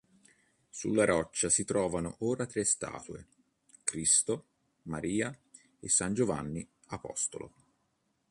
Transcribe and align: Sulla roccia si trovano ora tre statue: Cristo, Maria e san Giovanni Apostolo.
Sulla 0.71 1.05
roccia 1.05 1.47
si 1.49 1.63
trovano 1.63 2.15
ora 2.21 2.47
tre 2.47 2.63
statue: 2.63 3.23
Cristo, 3.83 4.45
Maria 4.85 5.31
e 5.79 5.89
san 5.89 6.15
Giovanni 6.15 6.67
Apostolo. 6.87 7.53